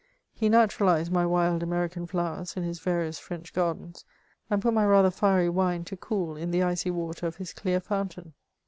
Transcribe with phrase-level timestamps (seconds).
[0.33, 4.03] He naturalised my wild American flowers in his various French gardens,
[4.49, 7.79] and put my rather fiery wine to cool in the icy water of his clear
[7.79, 8.33] fountain.